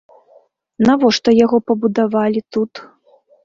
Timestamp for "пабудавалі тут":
1.69-2.71